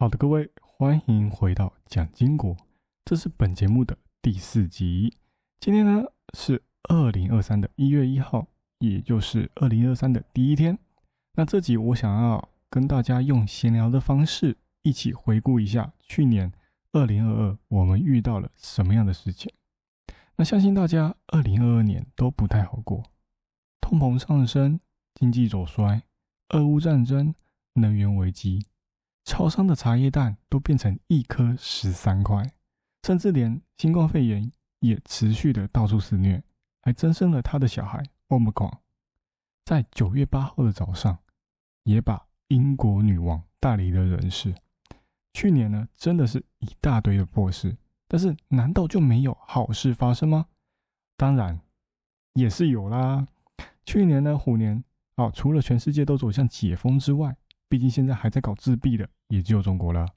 [0.00, 2.56] 好的，各位，欢迎回到蒋经国，
[3.04, 5.12] 这是本节目的第四集。
[5.58, 8.46] 今天呢是二零二三的一月一号，
[8.78, 10.78] 也就是二零二三的第一天。
[11.32, 16.52] 那这集我想要跟大家用闲聊的方式，一起回顾一下去年
[16.92, 19.52] 二零二二我们遇到了什么样的事情。
[20.36, 23.02] 那相信大家二零二二年都不太好过，
[23.80, 24.78] 通膨上升，
[25.16, 26.04] 经济走衰，
[26.50, 27.34] 俄乌战争，
[27.72, 28.64] 能源危机。
[29.28, 32.50] 超商的茶叶蛋都变成一颗十三块，
[33.02, 36.42] 甚至连新冠肺炎也持续的到处肆虐，
[36.80, 38.80] 还增生了他的小孩欧姆狂。
[39.66, 41.18] 在九月八号的早上，
[41.82, 44.54] 也把英国女王带离了人世。
[45.34, 47.76] 去年呢，真的是一大堆的破事，
[48.08, 50.46] 但是难道就没有好事发生吗？
[51.18, 51.60] 当然
[52.32, 53.28] 也是有啦。
[53.84, 54.82] 去年呢，虎年
[55.16, 57.36] 啊，除了全世界都走向解封之外，
[57.68, 59.08] 毕竟现在还在搞自闭的。
[59.28, 60.08] 也只有中国了，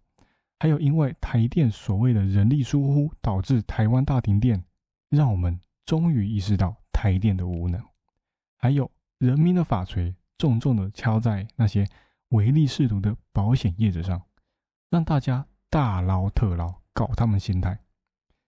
[0.57, 4.63] 还有因为台电所谓的人力疏忽导致台湾大停电，
[5.09, 7.83] 让我们终于意识到台电的无能。
[8.55, 11.85] 还有人民的法锤重重的敲在那些
[12.29, 14.21] 唯利是图的保险业者上，
[14.89, 17.77] 让大家大捞特捞，搞他们心态。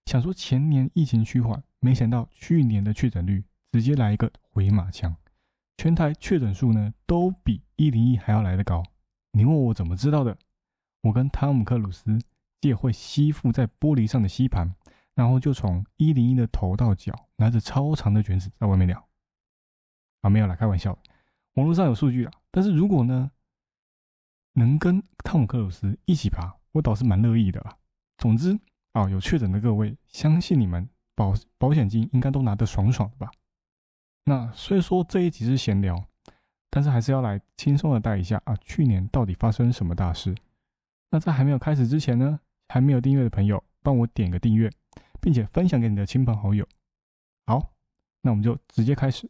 [0.05, 5.14] 想说前年疫情趋缓，没想到去年的确诊率直接来一个回马枪，
[5.75, 8.81] 全台确诊数呢都比一零一还要来得高。
[9.36, 10.38] 你问我怎么知道的？
[11.02, 12.20] 我跟汤姆克鲁斯
[12.62, 14.73] 借会吸附在玻璃上的吸盘，
[15.16, 19.09] 然后就从一零一的头到脚拿着超长的卷尺在外面聊。
[20.22, 20.98] 啊，没有啦，开玩笑。
[21.56, 23.31] 网络上有数据啊，但是如果呢，
[24.54, 27.76] 能跟汤姆克鲁斯一起爬，我倒是蛮乐意的啦。
[28.20, 28.58] 总之
[28.94, 33.31] 啊，有确诊的各位，相信你们保保险金应该都拿得爽爽的吧？
[34.26, 36.08] 那虽说这一集是闲聊，
[36.75, 40.33] 但是还是要来轻松的带一下啊，去年到底发生什么大事？
[41.11, 44.71] 那在还没有开始之前呢，还没有订阅的朋友，帮我点个订阅，
[45.21, 46.67] 并且分享给你的亲朋好友。
[47.45, 47.75] 好，
[48.23, 49.30] 那我们就直接开始。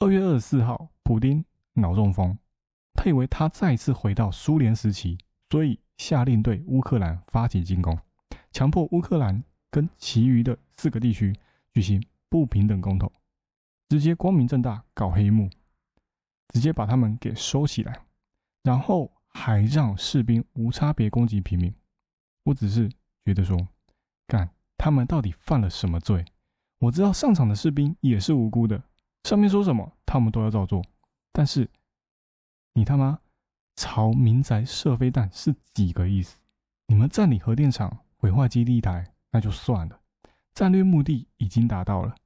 [0.00, 1.44] 二月二十四号，普丁
[1.74, 2.36] 脑中风，
[2.94, 5.16] 他以为他再次回到苏联时期，
[5.50, 7.96] 所以下令对乌克兰发起进攻，
[8.50, 11.32] 强迫乌克兰跟其余的四个地区
[11.72, 13.12] 举行不平等公投，
[13.88, 15.48] 直接光明正大搞黑幕，
[16.48, 18.00] 直接把他们给收起来，
[18.62, 19.12] 然后。
[19.30, 21.72] 还让士兵无差别攻击平民，
[22.42, 22.90] 我只是
[23.24, 23.56] 觉得说，
[24.26, 26.24] 干他们到底犯了什么罪？
[26.78, 28.82] 我知道上场的士兵也是无辜的，
[29.24, 30.82] 上面说什么他们都要照做。
[31.30, 31.68] 但是
[32.72, 33.20] 你他妈
[33.76, 36.36] 朝民宅射飞弹是几个意思？
[36.86, 40.00] 你们占领核电厂、毁坏基地台那就算了，
[40.52, 42.16] 战略目的已经达到了，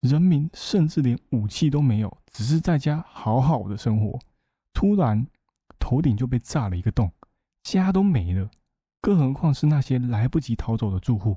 [0.00, 4.18] 人民甚至连武器都没有，只是在家好好的生活，
[4.72, 5.26] 突然。
[5.82, 7.10] 头顶就被炸了一个洞，
[7.62, 8.48] 家都没了，
[9.00, 11.36] 更何况是那些来不及逃走的住户。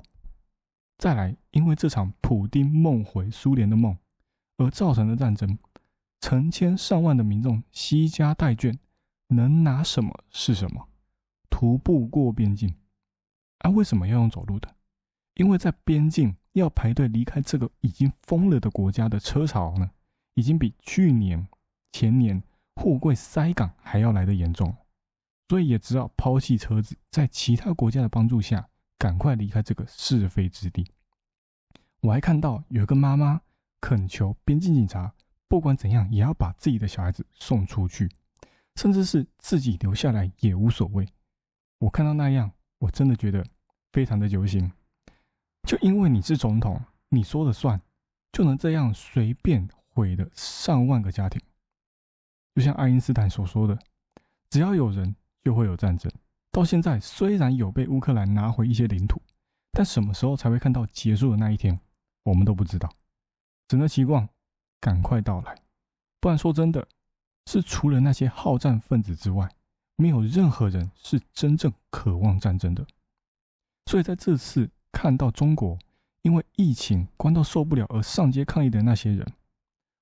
[0.98, 3.96] 再来，因为这场普丁梦回苏联的梦
[4.58, 5.58] 而造成的战争，
[6.20, 8.76] 成千上万的民众惜家带眷，
[9.28, 10.88] 能拿什么是什么，
[11.48, 12.76] 徒步过边境。
[13.60, 14.72] 啊，为什么要用走路的？
[15.34, 19.90] 因为在边境要排队离开这个已经封了的国家的车潮呢，
[20.34, 21.46] 已经比去年、
[21.92, 22.42] 前年。
[22.76, 24.76] 货柜塞港还要来得严重，
[25.48, 28.68] 所以也只好抛弃车子，在其他国家的帮助下，
[28.98, 30.84] 赶快离开这个是非之地。
[32.00, 33.40] 我还看到有一个妈妈
[33.80, 35.14] 恳求边境警察，
[35.46, 38.10] 不管怎样也要把自己的小孩子送出去，
[38.74, 41.06] 甚至是自己留下来也无所谓。
[41.78, 43.46] 我看到那样，我真的觉得
[43.92, 44.68] 非常的揪心。
[45.64, 47.80] 就因为你是总统，你说了算，
[48.32, 51.40] 就能这样随便毁了上万个家庭？
[52.54, 53.78] 就像爱因斯坦所说的，
[54.50, 56.12] 只要有人，就会有战争。
[56.52, 59.20] 到现在，虽然有被乌克兰拿回一些领土，
[59.72, 61.80] 但什么时候才会看到结束的那一天，
[62.22, 62.88] 我们都不知道。
[63.66, 64.28] 只能期望
[64.80, 65.58] 赶快到来。
[66.20, 66.86] 不然说真的，
[67.46, 69.50] 是除了那些好战分子之外，
[69.96, 72.86] 没有任何人是真正渴望战争的。
[73.86, 75.76] 所以在这次看到中国
[76.22, 79.26] 因为疫情关到受不了而上街抗议的那些人。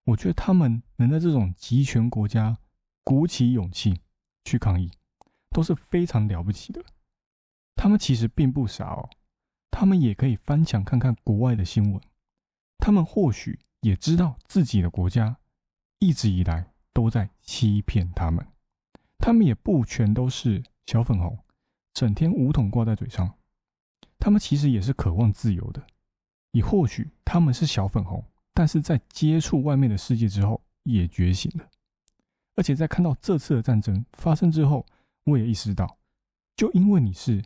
[0.05, 2.59] 我觉得他们能在这种集权国家
[3.03, 4.01] 鼓起勇气
[4.45, 4.91] 去抗议，
[5.51, 6.85] 都是非常了不起的。
[7.75, 9.09] 他们其实并不傻哦，
[9.71, 12.01] 他们也可以翻墙看看国外的新闻。
[12.79, 15.37] 他们或许也知道自己的国家
[16.01, 18.47] 一直以来都在欺骗他们。
[19.19, 21.39] 他们也不全都是小粉红，
[21.95, 23.35] 整天五统挂在嘴上。
[24.23, 25.85] 他们其实也是渴望自由的，
[26.53, 28.25] 也或许他们是小粉红。
[28.55, 31.69] 但是在接触外面的世界之后，也觉醒了。
[32.55, 34.87] 而且在看到这次的战争发生之后，
[35.25, 35.99] 我也意识到，
[36.55, 37.43] 就因为你是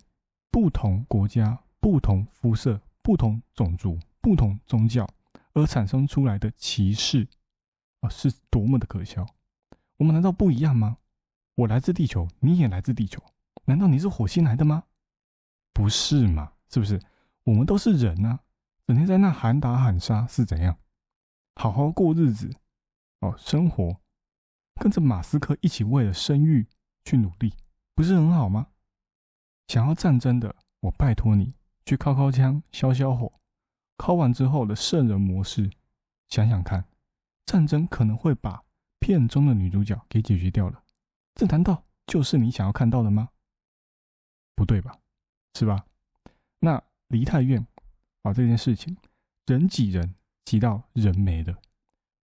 [0.50, 5.08] 不同国家、不同肤色、不同种族、不同宗教
[5.55, 7.26] 而产生出来的歧视
[8.00, 9.26] 啊，是多么的可笑！
[9.96, 10.99] 我们难道不一样吗？
[11.55, 13.22] 我来自地球，你也来自地球，
[13.64, 14.84] 难道你是火星来的吗？
[15.72, 16.52] 不是嘛？
[16.71, 17.01] 是不是？
[17.45, 18.41] 我们都是人啊，
[18.87, 20.79] 整天在那喊打喊杀是怎样？
[21.55, 22.55] 好好过日子
[23.21, 24.01] 哦，生活
[24.75, 26.67] 跟着马斯克一起为了生育
[27.05, 27.55] 去努力，
[27.95, 28.69] 不是很好吗？
[29.69, 31.55] 想要战争的，我拜托你
[31.85, 33.33] 去敲敲枪、消消火。
[33.99, 35.71] 敲完之后的圣人模式，
[36.29, 36.85] 想想看，
[37.47, 38.63] 战争可能会把
[38.99, 40.83] 片中的女主角给解决掉了。
[41.35, 43.31] 这难道就是你想要看到的吗？
[44.55, 44.99] 不对吧？
[45.55, 45.87] 是吧？
[46.61, 47.67] 那梨泰院
[48.23, 48.97] 啊，这件事情
[49.47, 50.14] 人挤人。
[50.47, 51.61] 挤到人没了，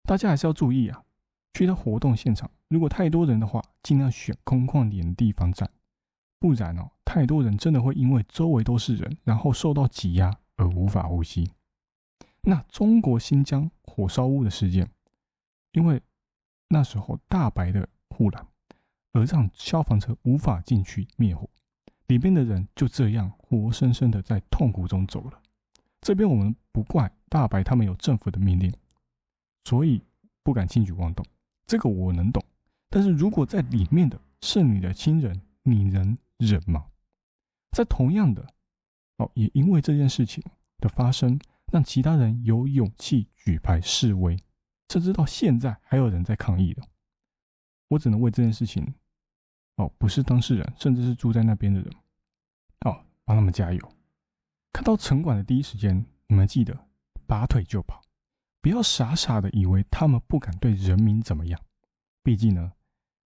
[0.04, 1.06] 大家还是要注意啊！
[1.54, 5.72] 去到活动现场，如果太多人的话，尽量选空旷点的地方站，
[6.38, 11.50] 不然哦，太多人真的会因为周围都是人，然后受到挤压而无法呼吸。
[12.42, 14.92] 那中国新疆火烧屋的事件，
[15.72, 16.02] 因为
[16.68, 18.46] 那时候大白的护栏，
[19.14, 21.50] 而让消防车无法进去灭火，
[22.10, 25.42] 里面的人就这样活生生的在痛苦中走了。
[26.02, 28.74] 这边我们不怪大白，他们有政府的命令，
[29.64, 30.02] 所以
[30.44, 31.24] 不敢轻举妄动。
[31.68, 32.44] 这个我能懂。
[32.90, 36.88] 但是如果在里面的是你的亲人，你能忍吗？
[37.72, 38.44] 在同样的
[39.18, 40.44] 哦，也因为这件事情
[40.80, 41.40] 的发生，
[41.72, 44.36] 让其他人有勇气举牌示威，
[44.92, 46.82] 甚至到现在还有人在抗议的。
[47.90, 48.96] 我只能为这件事情
[49.80, 51.90] 哦，不是当事人，甚至是住在那边的人
[52.81, 53.92] 哦，帮他们加油。
[54.74, 56.78] 看到城管的第一时间，你们记得
[57.26, 58.02] 拔腿就跑，
[58.62, 61.60] 不要傻傻的以为他们不敢对人民怎么样。
[62.22, 62.74] 毕竟呢，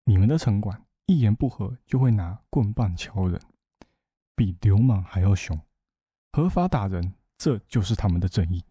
[0.06, 3.42] 你们的城管一言不合就会拿棍棒敲人，
[4.36, 5.60] 比流氓还要凶。
[6.34, 8.64] 合法打人，这就是他们的正义。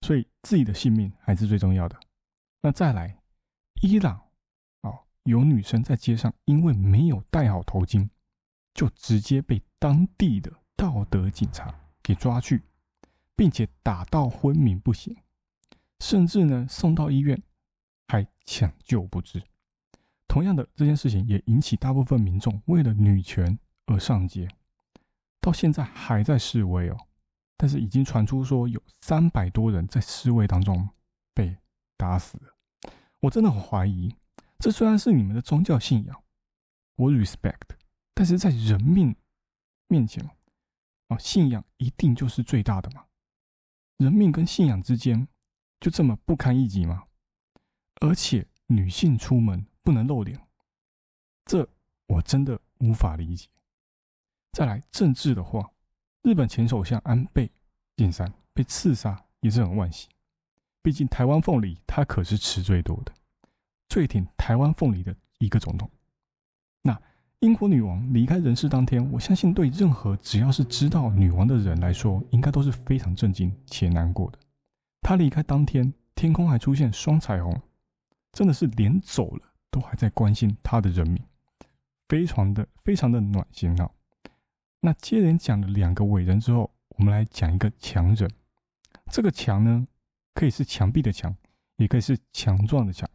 [0.00, 1.96] 所以自己的性命还是最重要的。
[2.62, 3.16] 那再来，
[3.80, 4.25] 伊朗，
[5.26, 8.08] 有女生在街上因为没有戴好头巾，
[8.72, 11.74] 就直接被当地的道德警察。
[12.02, 12.62] 给抓去，
[13.34, 15.16] 并且打到昏迷不醒，
[15.98, 17.42] 甚至呢送到医院
[18.06, 19.42] 还抢救不治。
[20.28, 24.48] 同样的这件事情也引起大部分民众为了女权而上街，
[25.40, 26.96] 到现在还在示威哦。
[27.56, 30.88] 但是已经传出说有三百多人在示威当中
[31.34, 31.56] 被
[31.96, 32.54] 打死了。
[33.18, 34.14] 我真的很怀疑，
[34.58, 36.22] 这虽然是你们的宗教信仰，
[36.96, 37.76] 我 respect，
[38.14, 39.14] 但是在人命
[39.88, 40.28] 面前。
[41.08, 43.06] 哦，信仰一定就是最大的吗？
[43.98, 45.28] 人命跟信仰之间
[45.78, 47.04] 就这么不堪一击吗？
[48.00, 50.48] 而且女性出门不能露脸，
[51.44, 51.68] 这
[52.08, 53.48] 我真的无法理解。
[54.50, 55.70] 再来政治的话，
[56.22, 57.52] 日本前首相安倍
[57.96, 60.08] 晋三被刺杀也是很惋惜，
[60.82, 63.14] 毕竟台湾凤梨他可是吃最多的，
[63.96, 65.90] 最挺台湾凤梨的一个总统。
[66.82, 67.00] 那。
[67.40, 74.38] 英国女王离开人世当天，我相信对任何只要是知道女王的人来说，应该都是非常震惊且难过的。
[75.02, 77.54] 她离开当天，天空还出现双彩虹，
[78.32, 81.22] 真的是连走了都还在关心她的人民，
[82.08, 83.90] 非常的非常的暖心啊。
[84.80, 88.30] 那接连讲了两个伟人之后，我们来讲一个强人。
[89.10, 89.86] 这个强呢，
[90.34, 91.36] 可以是墙壁的墙，
[91.76, 93.08] 也可以是强壮的强，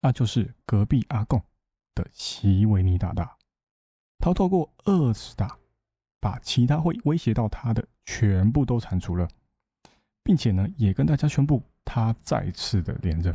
[0.00, 1.42] 那就是隔壁阿贡。
[1.92, 3.36] 的席维尼大大，
[4.20, 5.58] 他透过二十大，
[6.20, 9.28] 把其他会威胁到他的全部都铲除了，
[10.22, 13.34] 并且呢，也跟大家宣布他再次的连任，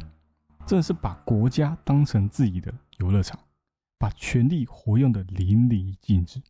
[0.65, 3.38] 真的是把国家当成自己的游乐场，
[4.00, 6.41] 把权力活用的淋漓尽致。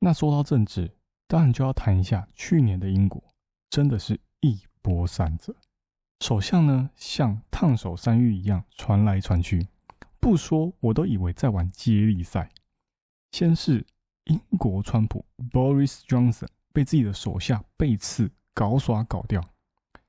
[0.00, 0.94] 那说到政治，
[1.26, 3.24] 当然就要谈一下去年的英国，
[3.70, 5.56] 真的是一波三折，
[6.20, 9.66] 首相呢像烫手山芋一样传来传去。
[10.20, 12.50] 不说，我都以为在玩接力赛。
[13.32, 13.86] 先是
[14.24, 19.42] 英国川普 Boris Johnson 被自己的手下背刺搞耍搞掉，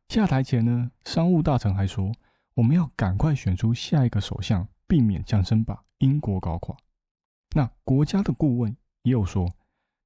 [0.10, 2.12] 下台前呢，商务大臣还说
[2.56, 6.76] 我们要赶快选出下一个首相，避免强生把英国搞垮。
[7.56, 9.50] 那国家的顾问也有说，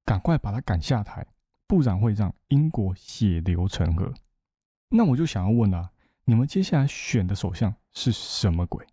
[0.04, 1.26] 赶快把他赶下台，
[1.66, 4.14] 不然会让英国血流成河。
[4.90, 5.90] 那我就想要问啊，
[6.28, 8.84] 你们接下来选的首相是什么鬼？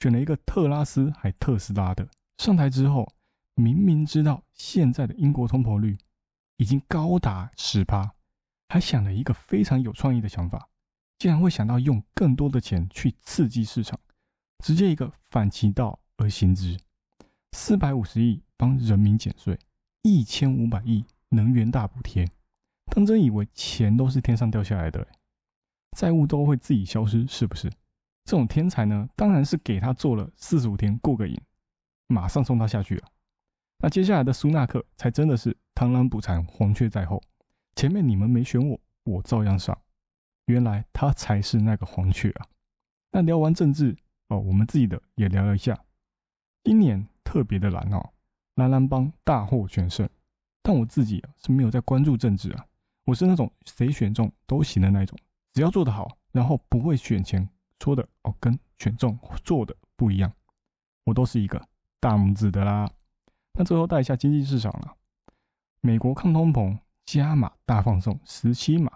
[0.00, 2.06] 选了一个特拉斯还特斯拉的
[2.36, 3.10] 上台之后，
[3.54, 5.96] 明明知道现在的英国通膨率
[6.58, 8.12] 已经高达十趴，
[8.68, 10.68] 还想了一个非常有创意的想法，
[11.18, 13.98] 竟然会想到用更多的钱去刺激市场，
[14.62, 16.78] 直接一个反其道而行之，
[17.52, 19.58] 四百五十亿帮人民减税，
[20.02, 22.28] 一千五百亿能源大补贴，
[22.94, 25.08] 当真以为钱都是天上掉下来的？
[25.96, 27.70] 债务都会自己消失，是不是？
[28.24, 31.36] 这种天才呢，当然是给他做了四十五天过个瘾，
[32.06, 33.08] 马上送他下去了。
[33.78, 37.20] 那接下来的苏纳克才真的是螳螂捕蝉，黄雀在后。
[37.74, 39.76] 前面你们没选我，我照样上。
[40.46, 42.46] 原来他才是那个黄雀啊！
[43.10, 43.96] 那聊完政治
[44.28, 45.78] 哦，我们自己的也聊了一下。
[46.64, 48.10] 今年特别的蓝哦，
[48.54, 50.08] 蓝蓝帮大获全胜。
[50.62, 52.64] 但我自己是没有在关注政治啊，
[53.04, 55.18] 我是那种谁选中都行的那种，
[55.52, 60.32] 只要做得好，然后不会选前说的哦跟选中做的不一样，
[61.04, 61.60] 我都是一个
[62.00, 62.90] 大拇指的啦。
[63.52, 64.96] 那最后带一下经济市场了，
[65.80, 68.90] 美国抗通膨加码大放送十七码，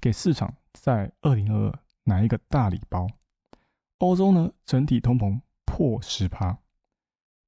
[0.00, 3.06] 给市场在二零二二拿一个大礼包。
[3.98, 6.58] 欧洲呢整体通膨破十趴，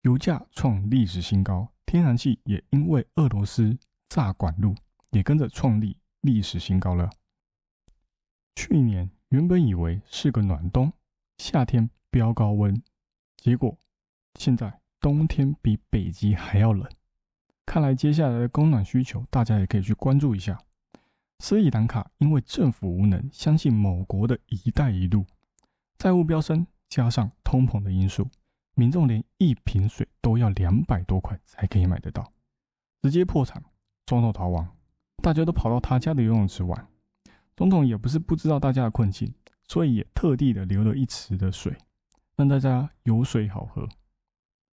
[0.03, 1.69] 油价创历史新高。
[1.85, 3.77] 天然气也因为俄罗斯
[4.09, 4.75] 炸管路，
[5.11, 7.11] 也跟着创立历史新高了。
[8.57, 10.93] 去年原本以为是个暖冬，
[11.39, 12.83] 夏天飙高温，
[13.37, 13.77] 结果
[14.35, 16.91] 现在冬天比北极还要冷。
[17.67, 20.59] 看来接下来的供暖需求，大家也可以去关注一下。
[21.41, 25.27] 斯里兰卡因为政府无能，相信某国的一带一路，
[25.99, 28.29] 债务飙升，加上通膨的因素。
[28.75, 32.33] 民众连一瓶水都要两百多块才可以买得到，
[33.03, 33.63] 直接破产，
[34.07, 34.77] 总统逃亡，
[35.23, 36.89] 大家都跑到他家的游泳池玩。
[37.57, 39.35] 总统也不是不知道大家的困境，
[39.67, 41.77] 所以也特地的留了一池的水，
[42.37, 43.89] 让大家有水好喝。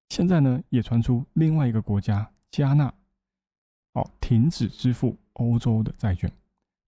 [0.08, 2.92] 现在呢，也传出另外一个国家加纳，
[3.92, 6.30] 哦，停止支付欧洲的债券，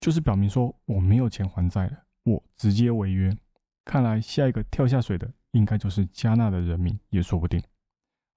[0.01, 3.33] 就是表明说我没有钱还债了，我直接违约。
[3.85, 5.31] 看来下一个跳下水的。
[5.53, 7.61] 应该就是加纳的人民也说不定。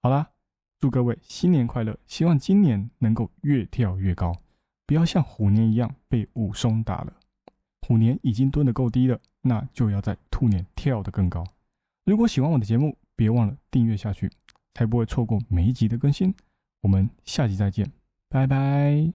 [0.03, 0.29] 好啦，
[0.77, 1.97] 祝各位新年快乐！
[2.05, 4.31] 希望今年能够越跳越高，
[4.85, 7.13] 不要像虎年一样被武松打了。
[7.87, 11.45] 虎年已经蹲得够低了，那就要在兔年跳得更高。
[12.03, 14.29] 如果喜欢我的节目，别忘了订阅下去，
[14.73, 16.35] 才不会错过每一集的更新。
[16.81, 17.89] 我们下集再见，
[18.27, 19.05] 拜拜。